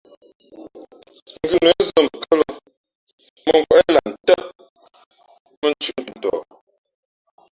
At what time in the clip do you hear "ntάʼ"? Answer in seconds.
4.11-4.43